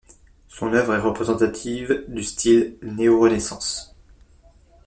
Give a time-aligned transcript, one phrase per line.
[0.47, 3.95] Son œuvre est représentative du Style néorenaissance.